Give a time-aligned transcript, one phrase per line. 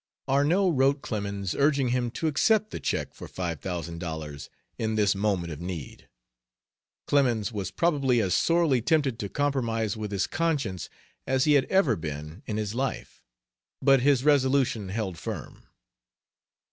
[0.27, 5.13] Arnot wrote Clemens urging him to accept the check for five thousand dollars in this
[5.13, 6.09] moment of need.
[7.05, 10.89] Clemens was probably as sorely tempted to compromise with his conscience
[11.27, 13.21] as he had ever been in his life,
[13.79, 15.67] but his resolution field firm.